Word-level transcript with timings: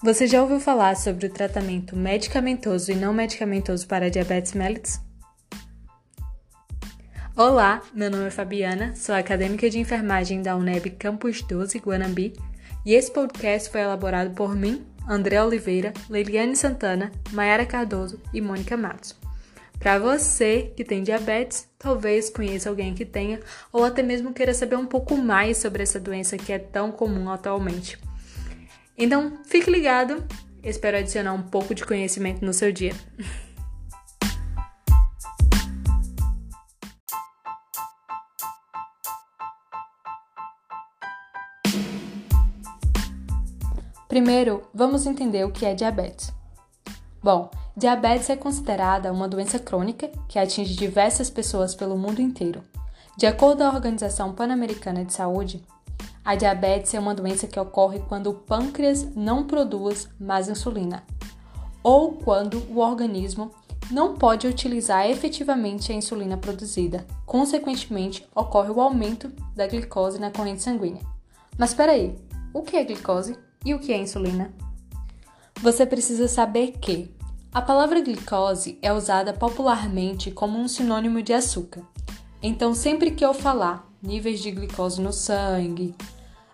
Você 0.00 0.28
já 0.28 0.40
ouviu 0.40 0.60
falar 0.60 0.96
sobre 0.96 1.26
o 1.26 1.28
tratamento 1.28 1.96
medicamentoso 1.96 2.92
e 2.92 2.94
não 2.94 3.12
medicamentoso 3.12 3.84
para 3.88 4.08
diabetes 4.08 4.52
mellitus? 4.52 5.00
Olá, 7.36 7.82
meu 7.92 8.08
nome 8.08 8.26
é 8.26 8.30
Fabiana, 8.30 8.94
sou 8.94 9.12
acadêmica 9.12 9.68
de 9.68 9.80
enfermagem 9.80 10.40
da 10.40 10.54
UNEB 10.54 10.90
Campus 10.90 11.42
12, 11.42 11.78
Guanambi, 11.80 12.32
e 12.86 12.94
esse 12.94 13.10
podcast 13.12 13.70
foi 13.70 13.80
elaborado 13.80 14.30
por 14.36 14.54
mim, 14.54 14.86
André 15.08 15.42
Oliveira, 15.42 15.92
Leiliane 16.08 16.54
Santana, 16.54 17.10
Mayara 17.32 17.66
Cardoso 17.66 18.20
e 18.32 18.40
Mônica 18.40 18.76
Matos. 18.76 19.16
Para 19.80 19.98
você 19.98 20.72
que 20.76 20.84
tem 20.84 21.02
diabetes, 21.02 21.68
talvez 21.76 22.30
conheça 22.30 22.68
alguém 22.68 22.94
que 22.94 23.04
tenha, 23.04 23.40
ou 23.72 23.84
até 23.84 24.04
mesmo 24.04 24.32
queira 24.32 24.54
saber 24.54 24.76
um 24.76 24.86
pouco 24.86 25.16
mais 25.16 25.56
sobre 25.56 25.82
essa 25.82 25.98
doença 25.98 26.36
que 26.36 26.52
é 26.52 26.58
tão 26.58 26.92
comum 26.92 27.28
atualmente. 27.30 27.98
Então, 29.00 29.38
fique 29.44 29.70
ligado, 29.70 30.26
espero 30.60 30.96
adicionar 30.96 31.32
um 31.32 31.42
pouco 31.42 31.72
de 31.72 31.84
conhecimento 31.84 32.44
no 32.44 32.52
seu 32.52 32.72
dia. 32.72 32.92
Primeiro, 44.08 44.62
vamos 44.74 45.06
entender 45.06 45.44
o 45.44 45.52
que 45.52 45.64
é 45.64 45.74
diabetes. 45.74 46.32
Bom, 47.22 47.52
diabetes 47.76 48.28
é 48.30 48.36
considerada 48.36 49.12
uma 49.12 49.28
doença 49.28 49.60
crônica 49.60 50.10
que 50.26 50.40
atinge 50.40 50.74
diversas 50.74 51.30
pessoas 51.30 51.72
pelo 51.72 51.96
mundo 51.96 52.20
inteiro. 52.20 52.64
De 53.16 53.26
acordo 53.26 53.58
com 53.58 53.64
a 53.64 53.74
Organização 53.74 54.32
Pan-Americana 54.32 55.04
de 55.04 55.12
Saúde, 55.12 55.62
a 56.28 56.34
diabetes 56.34 56.92
é 56.92 57.00
uma 57.00 57.14
doença 57.14 57.46
que 57.46 57.58
ocorre 57.58 58.00
quando 58.00 58.26
o 58.26 58.34
pâncreas 58.34 59.14
não 59.16 59.46
produz 59.46 60.10
mais 60.20 60.46
insulina, 60.46 61.02
ou 61.82 62.12
quando 62.12 62.62
o 62.68 62.80
organismo 62.80 63.50
não 63.90 64.14
pode 64.14 64.46
utilizar 64.46 65.08
efetivamente 65.08 65.90
a 65.90 65.94
insulina 65.94 66.36
produzida. 66.36 67.06
Consequentemente, 67.24 68.28
ocorre 68.34 68.68
o 68.68 68.78
aumento 68.78 69.32
da 69.56 69.66
glicose 69.66 70.20
na 70.20 70.30
corrente 70.30 70.62
sanguínea. 70.62 71.00
Mas 71.56 71.70
espera 71.70 71.92
aí, 71.92 72.14
o 72.52 72.60
que 72.60 72.76
é 72.76 72.84
glicose? 72.84 73.34
E 73.64 73.72
o 73.72 73.78
que 73.78 73.90
é 73.90 73.96
insulina? 73.96 74.52
Você 75.62 75.86
precisa 75.86 76.28
saber 76.28 76.72
que 76.72 77.10
a 77.54 77.62
palavra 77.62 78.02
glicose 78.02 78.78
é 78.82 78.92
usada 78.92 79.32
popularmente 79.32 80.30
como 80.30 80.58
um 80.58 80.68
sinônimo 80.68 81.22
de 81.22 81.32
açúcar. 81.32 81.80
Então, 82.42 82.74
sempre 82.74 83.12
que 83.12 83.24
eu 83.24 83.32
falar 83.32 83.88
níveis 84.02 84.40
de 84.40 84.50
glicose 84.50 85.00
no 85.00 85.10
sangue, 85.10 85.94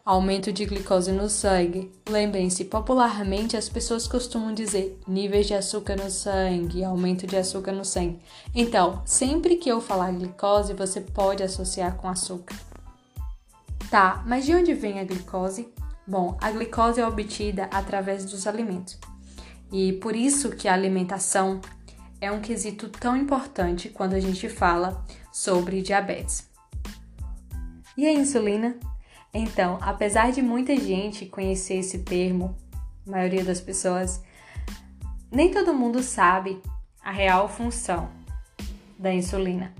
aumento 0.04 0.52
de 0.52 0.66
glicose 0.66 1.10
no 1.10 1.30
sangue, 1.30 1.90
lembrem-se, 2.06 2.66
popularmente 2.66 3.56
as 3.56 3.70
pessoas 3.70 4.06
costumam 4.06 4.52
dizer 4.52 5.00
níveis 5.08 5.46
de 5.46 5.54
açúcar 5.54 5.96
no 5.96 6.10
sangue, 6.10 6.84
aumento 6.84 7.26
de 7.26 7.36
açúcar 7.36 7.72
no 7.72 7.84
sangue. 7.84 8.20
Então, 8.54 9.00
sempre 9.06 9.56
que 9.56 9.70
eu 9.70 9.80
falar 9.80 10.12
glicose, 10.12 10.74
você 10.74 11.00
pode 11.00 11.42
associar 11.42 11.96
com 11.96 12.06
açúcar. 12.06 12.54
Tá, 13.90 14.22
mas 14.26 14.44
de 14.44 14.54
onde 14.54 14.74
vem 14.74 15.00
a 15.00 15.04
glicose? 15.04 15.72
Bom, 16.06 16.36
a 16.38 16.50
glicose 16.50 17.00
é 17.00 17.06
obtida 17.06 17.64
através 17.72 18.26
dos 18.26 18.46
alimentos. 18.46 18.98
E 19.72 19.94
por 19.94 20.14
isso 20.14 20.50
que 20.50 20.68
a 20.68 20.74
alimentação 20.74 21.62
é 22.20 22.30
um 22.30 22.42
quesito 22.42 22.90
tão 22.90 23.16
importante 23.16 23.88
quando 23.88 24.12
a 24.12 24.20
gente 24.20 24.50
fala 24.50 25.02
sobre 25.32 25.80
diabetes. 25.80 26.50
E 27.96 28.06
a 28.06 28.12
insulina? 28.12 28.76
Então, 29.34 29.78
apesar 29.82 30.30
de 30.30 30.40
muita 30.40 30.76
gente 30.76 31.26
conhecer 31.26 31.74
esse 31.74 31.98
termo, 31.98 32.56
a 33.04 33.10
maioria 33.10 33.44
das 33.44 33.60
pessoas, 33.60 34.22
nem 35.30 35.50
todo 35.50 35.74
mundo 35.74 36.00
sabe 36.04 36.62
a 37.02 37.10
real 37.10 37.48
função 37.48 38.08
da 38.96 39.12
insulina. 39.12 39.74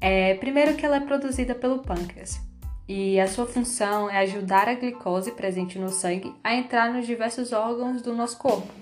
É, 0.00 0.34
primeiro 0.34 0.74
que 0.74 0.86
ela 0.86 0.96
é 0.96 1.00
produzida 1.00 1.54
pelo 1.54 1.80
pâncreas 1.80 2.40
e 2.88 3.20
a 3.20 3.28
sua 3.28 3.46
função 3.46 4.08
é 4.08 4.18
ajudar 4.20 4.66
a 4.66 4.74
glicose 4.74 5.30
presente 5.32 5.78
no 5.78 5.90
sangue 5.90 6.34
a 6.42 6.54
entrar 6.54 6.90
nos 6.90 7.06
diversos 7.06 7.52
órgãos 7.52 8.00
do 8.00 8.16
nosso 8.16 8.38
corpo, 8.38 8.72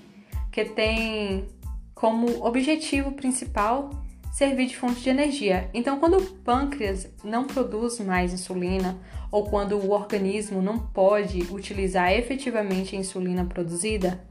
que 0.52 0.64
tem 0.64 1.48
como 1.92 2.46
objetivo 2.46 3.10
principal 3.12 3.90
servir 4.32 4.66
de 4.66 4.76
fonte 4.76 5.00
de 5.00 5.10
energia. 5.10 5.68
Então, 5.74 5.98
quando 5.98 6.18
o 6.18 6.24
pâncreas 6.24 7.08
não 7.24 7.44
produz 7.44 7.98
mais 7.98 8.32
insulina 8.32 8.96
ou 9.30 9.44
quando 9.44 9.76
o 9.76 9.90
organismo 9.90 10.62
não 10.62 10.78
pode 10.78 11.40
utilizar 11.52 12.12
efetivamente 12.12 12.96
a 12.96 12.98
insulina 12.98 13.44
produzida, 13.44 14.24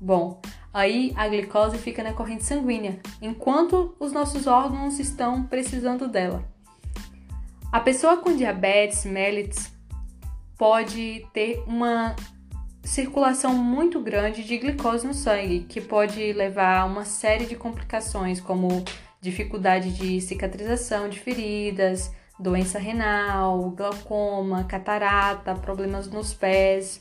bom, 0.00 0.40
aí 0.72 1.12
a 1.16 1.28
glicose 1.28 1.78
fica 1.78 2.02
na 2.02 2.12
corrente 2.12 2.44
sanguínea, 2.44 2.98
enquanto 3.20 3.94
os 4.00 4.12
nossos 4.12 4.46
órgãos 4.46 4.98
estão 4.98 5.44
precisando 5.44 6.08
dela. 6.08 6.44
A 7.70 7.80
pessoa 7.80 8.16
com 8.16 8.34
diabetes 8.34 9.04
mellitus 9.04 9.70
pode 10.58 11.26
ter 11.32 11.62
uma 11.66 12.16
circulação 12.82 13.54
muito 13.54 14.00
grande 14.00 14.42
de 14.42 14.58
glicose 14.58 15.06
no 15.06 15.14
sangue, 15.14 15.60
que 15.68 15.80
pode 15.80 16.32
levar 16.32 16.80
a 16.80 16.84
uma 16.84 17.04
série 17.04 17.46
de 17.46 17.54
complicações, 17.54 18.40
como 18.40 18.84
dificuldade 19.20 19.92
de 19.92 20.20
cicatrização 20.20 21.08
de 21.08 21.20
feridas, 21.20 22.10
doença 22.40 22.78
renal, 22.78 23.70
glaucoma, 23.70 24.64
catarata, 24.64 25.54
problemas 25.54 26.08
nos 26.08 26.34
pés. 26.34 27.00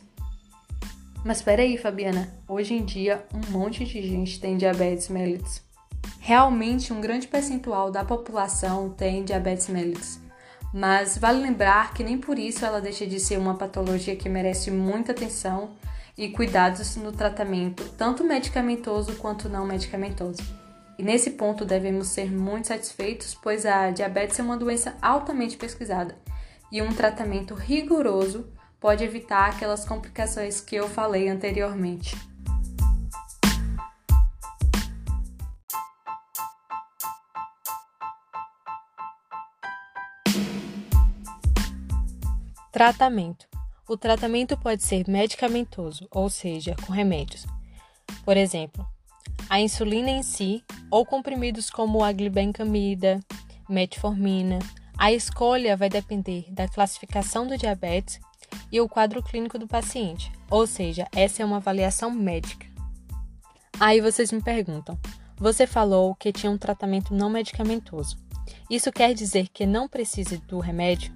Mas 1.23 1.37
espera 1.37 1.61
aí, 1.61 1.77
Fabiana, 1.77 2.31
hoje 2.47 2.73
em 2.73 2.83
dia 2.83 3.25
um 3.33 3.51
monte 3.51 3.85
de 3.85 4.01
gente 4.01 4.39
tem 4.39 4.57
diabetes 4.57 5.09
mellitus. 5.09 5.61
Realmente 6.19 6.93
um 6.93 7.01
grande 7.01 7.27
percentual 7.27 7.89
da 7.89 8.03
população 8.03 8.89
tem 8.89 9.23
diabetes 9.23 9.67
mellitus 9.67 10.19
mas 10.73 11.17
vale 11.17 11.41
lembrar 11.41 11.93
que 11.93 12.03
nem 12.03 12.17
por 12.17 12.37
isso 12.37 12.65
ela 12.65 12.79
deixa 12.79 13.05
de 13.05 13.19
ser 13.19 13.37
uma 13.37 13.55
patologia 13.55 14.15
que 14.15 14.29
merece 14.29 14.69
muita 14.69 15.11
atenção 15.11 15.71
e 16.17 16.29
cuidados 16.29 16.95
no 16.97 17.11
tratamento, 17.11 17.83
tanto 17.97 18.23
medicamentoso 18.23 19.15
quanto 19.15 19.49
não 19.49 19.65
medicamentoso. 19.65 20.43
E 20.99 21.01
nesse 21.01 21.31
ponto 21.31 21.63
devemos 21.63 22.07
ser 22.09 22.29
muito 22.29 22.67
satisfeitos, 22.67 23.33
pois 23.33 23.65
a 23.65 23.89
diabetes 23.89 24.37
é 24.37 24.43
uma 24.43 24.57
doença 24.57 24.97
altamente 25.01 25.55
pesquisada 25.55 26.19
e 26.69 26.81
um 26.81 26.93
tratamento 26.93 27.53
rigoroso 27.53 28.51
pode 28.81 29.01
evitar 29.01 29.49
aquelas 29.49 29.85
complicações 29.85 30.59
que 30.59 30.75
eu 30.75 30.89
falei 30.89 31.29
anteriormente. 31.29 32.17
Tratamento: 42.73 43.47
O 43.87 43.95
tratamento 43.95 44.57
pode 44.57 44.83
ser 44.83 45.07
medicamentoso, 45.07 46.09
ou 46.11 46.29
seja, 46.29 46.75
com 46.85 46.91
remédios. 46.91 47.45
Por 48.25 48.35
exemplo, 48.35 48.85
a 49.49 49.59
insulina 49.59 50.09
em 50.09 50.23
si 50.23 50.63
ou 50.91 51.05
comprimidos 51.05 51.69
como 51.69 52.03
a 52.03 52.11
glibencamida, 52.11 53.19
metformina. 53.67 54.59
A 54.97 55.11
escolha 55.11 55.77
vai 55.77 55.89
depender 55.89 56.45
da 56.51 56.67
classificação 56.67 57.47
do 57.47 57.57
diabetes 57.57 58.19
e 58.71 58.81
o 58.81 58.89
quadro 58.89 59.23
clínico 59.23 59.57
do 59.57 59.67
paciente, 59.67 60.31
ou 60.49 60.67
seja, 60.67 61.07
essa 61.15 61.41
é 61.41 61.45
uma 61.45 61.57
avaliação 61.57 62.11
médica. 62.11 62.67
Aí 63.79 64.01
vocês 64.01 64.31
me 64.31 64.41
perguntam: 64.41 64.99
você 65.37 65.65
falou 65.65 66.13
que 66.15 66.33
tinha 66.33 66.51
um 66.51 66.57
tratamento 66.57 67.13
não 67.13 67.29
medicamentoso. 67.29 68.17
Isso 68.69 68.91
quer 68.91 69.13
dizer 69.13 69.47
que 69.49 69.65
não 69.65 69.87
precise 69.87 70.37
do 70.37 70.59
remédio? 70.59 71.13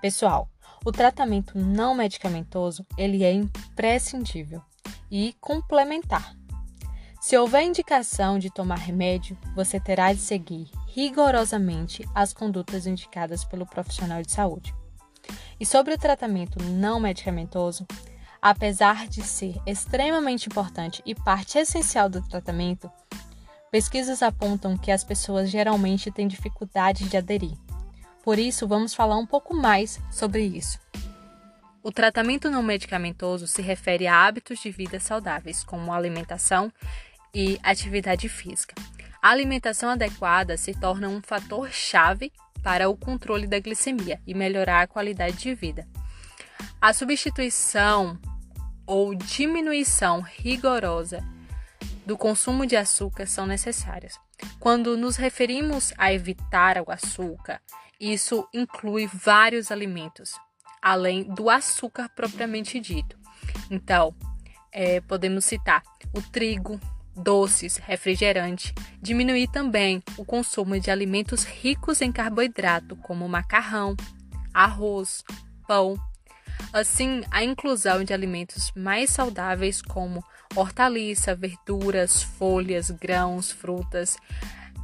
Pessoal, 0.00 0.48
o 0.84 0.92
tratamento 0.92 1.58
não 1.58 1.94
medicamentoso, 1.94 2.84
ele 2.98 3.24
é 3.24 3.32
imprescindível 3.32 4.62
e 5.10 5.34
complementar. 5.40 6.34
Se 7.20 7.36
houver 7.36 7.62
indicação 7.64 8.38
de 8.38 8.50
tomar 8.50 8.78
remédio, 8.78 9.36
você 9.54 9.80
terá 9.80 10.12
de 10.12 10.20
seguir 10.20 10.70
rigorosamente 10.86 12.08
as 12.14 12.32
condutas 12.32 12.86
indicadas 12.86 13.44
pelo 13.44 13.66
profissional 13.66 14.22
de 14.22 14.30
saúde. 14.30 14.74
E 15.58 15.66
sobre 15.66 15.94
o 15.94 15.98
tratamento 15.98 16.62
não 16.62 17.00
medicamentoso, 17.00 17.86
apesar 18.40 19.08
de 19.08 19.22
ser 19.22 19.56
extremamente 19.66 20.46
importante 20.48 21.02
e 21.04 21.14
parte 21.14 21.58
essencial 21.58 22.08
do 22.08 22.22
tratamento, 22.28 22.90
pesquisas 23.70 24.22
apontam 24.22 24.76
que 24.76 24.92
as 24.92 25.02
pessoas 25.02 25.50
geralmente 25.50 26.10
têm 26.10 26.28
dificuldade 26.28 27.08
de 27.08 27.16
aderir. 27.16 27.56
Por 28.22 28.38
isso, 28.38 28.66
vamos 28.68 28.94
falar 28.94 29.16
um 29.16 29.26
pouco 29.26 29.54
mais 29.54 30.00
sobre 30.10 30.44
isso. 30.44 30.78
O 31.86 31.92
tratamento 31.92 32.50
não 32.50 32.64
medicamentoso 32.64 33.46
se 33.46 33.62
refere 33.62 34.08
a 34.08 34.26
hábitos 34.26 34.58
de 34.58 34.72
vida 34.72 34.98
saudáveis, 34.98 35.62
como 35.62 35.92
alimentação 35.92 36.72
e 37.32 37.60
atividade 37.62 38.28
física. 38.28 38.74
A 39.22 39.30
alimentação 39.30 39.90
adequada 39.90 40.56
se 40.56 40.74
torna 40.74 41.08
um 41.08 41.22
fator 41.22 41.70
chave 41.70 42.32
para 42.60 42.88
o 42.88 42.96
controle 42.96 43.46
da 43.46 43.60
glicemia 43.60 44.20
e 44.26 44.34
melhorar 44.34 44.82
a 44.82 44.86
qualidade 44.88 45.36
de 45.36 45.54
vida. 45.54 45.86
A 46.80 46.92
substituição 46.92 48.18
ou 48.84 49.14
diminuição 49.14 50.22
rigorosa 50.22 51.22
do 52.04 52.18
consumo 52.18 52.66
de 52.66 52.74
açúcar 52.74 53.26
são 53.26 53.46
necessárias. 53.46 54.18
Quando 54.58 54.96
nos 54.96 55.14
referimos 55.14 55.94
a 55.96 56.12
evitar 56.12 56.82
o 56.84 56.90
açúcar, 56.90 57.62
isso 58.00 58.44
inclui 58.52 59.06
vários 59.06 59.70
alimentos, 59.70 60.34
além 60.86 61.24
do 61.24 61.50
açúcar 61.50 62.08
propriamente 62.08 62.78
dito. 62.78 63.18
Então, 63.68 64.14
é, 64.70 65.00
podemos 65.00 65.44
citar 65.44 65.82
o 66.14 66.22
trigo, 66.22 66.80
doces, 67.12 67.76
refrigerante, 67.76 68.72
diminuir 69.02 69.48
também 69.48 70.00
o 70.16 70.24
consumo 70.24 70.78
de 70.78 70.88
alimentos 70.88 71.42
ricos 71.42 72.00
em 72.00 72.12
carboidrato, 72.12 72.94
como 72.94 73.28
macarrão, 73.28 73.96
arroz, 74.54 75.24
pão. 75.66 75.96
Assim, 76.72 77.24
a 77.32 77.42
inclusão 77.42 78.04
de 78.04 78.14
alimentos 78.14 78.70
mais 78.76 79.10
saudáveis, 79.10 79.82
como 79.82 80.22
hortaliça, 80.54 81.34
verduras, 81.34 82.22
folhas, 82.22 82.92
grãos, 82.92 83.50
frutas. 83.50 84.16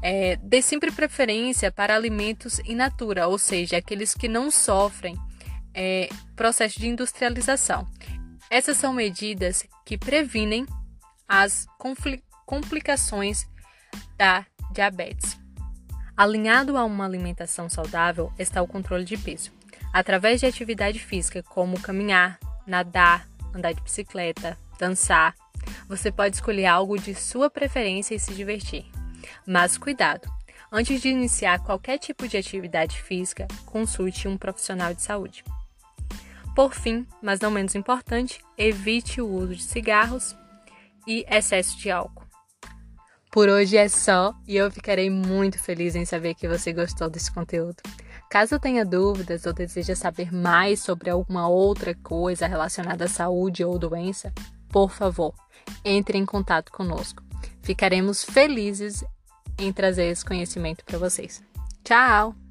É, 0.03 0.35
dê 0.43 0.61
sempre 0.61 0.91
preferência 0.91 1.71
para 1.71 1.95
alimentos 1.95 2.59
in 2.65 2.75
natura, 2.75 3.29
ou 3.29 3.39
seja, 3.39 3.77
aqueles 3.77 4.15
que 4.15 4.27
não 4.27 4.51
sofrem 4.51 5.17
é, 5.75 6.09
processo 6.37 6.79
de 6.79 6.89
industrialização. 6.89 7.87
Essas 8.51 8.77
são 8.77 8.93
medidas 8.93 9.65
que 9.85 9.97
previnem 9.97 10.67
as 11.29 11.67
complicações 12.47 13.47
da 14.17 14.45
diabetes. 14.73 15.39
Alinhado 16.17 16.77
a 16.77 16.85
uma 16.85 17.07
alimentação 17.07 17.69
saudável 17.71 18.31
está 18.39 18.61
o 18.61 18.67
controle 18.67 19.05
de 19.05 19.17
peso. 19.17 19.51
Através 19.93 20.41
de 20.41 20.47
atividade 20.47 20.99
física 20.99 21.43
como 21.43 21.81
caminhar, 21.81 22.39
nadar, 22.67 23.27
andar 23.55 23.73
de 23.73 23.81
bicicleta, 23.81 24.59
dançar, 24.79 25.35
você 25.89 26.11
pode 26.11 26.37
escolher 26.37 26.67
algo 26.67 26.99
de 26.99 27.15
sua 27.15 27.49
preferência 27.49 28.15
e 28.15 28.19
se 28.19 28.35
divertir. 28.35 28.85
Mas 29.47 29.79
cuidado! 29.79 30.31
Antes 30.71 31.03
de 31.03 31.09
iniciar 31.09 31.59
qualquer 31.63 31.99
tipo 31.99 32.27
de 32.27 32.37
atividade 32.37 33.01
física, 33.03 33.47
consulte 33.67 34.27
um 34.27 34.39
profissional 34.39 34.95
de 34.95 35.03
saúde. 35.03 35.45
Por 36.55 36.75
fim, 36.75 37.07
mas 37.23 37.41
não 37.41 37.51
menos 37.51 37.75
importante, 37.75 38.41
evite 38.59 39.21
o 39.21 39.29
uso 39.29 39.57
de 39.57 39.63
cigarros 39.63 40.37
e 41.07 41.25
excesso 41.29 41.79
de 41.79 41.91
álcool. 41.91 42.27
Por 43.31 43.49
hoje 43.49 43.79
é 43.79 43.89
só 43.89 44.35
e 44.47 44.57
eu 44.57 44.71
ficarei 44.71 45.09
muito 45.09 45.59
feliz 45.59 45.97
em 45.97 46.05
saber 46.05 46.35
que 46.35 46.47
você 46.47 46.71
gostou 46.71 47.09
desse 47.09 47.33
conteúdo. 47.33 47.77
Caso 48.29 48.59
tenha 48.59 48.85
dúvidas 48.85 49.47
ou 49.47 49.55
deseja 49.55 49.97
saber 49.97 50.31
mais 50.31 50.81
sobre 50.81 51.09
alguma 51.09 51.49
outra 51.49 51.95
coisa 51.95 52.47
relacionada 52.47 53.07
à 53.07 53.09
saúde 53.09 53.65
ou 53.65 53.79
doença, 53.79 54.31
por 54.69 54.91
favor, 54.91 55.35
entre 55.83 56.19
em 56.19 56.27
contato 56.27 56.71
conosco. 56.71 57.23
Ficaremos 57.63 58.23
felizes 58.23 59.03
em 59.59 59.73
trazer 59.73 60.07
esse 60.07 60.25
conhecimento 60.25 60.85
para 60.85 60.99
vocês. 60.99 61.43
Tchau! 61.83 62.42